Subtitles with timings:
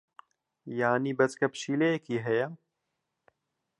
[0.79, 2.47] یانی بەچکە پشیلەیەکی ھەیە.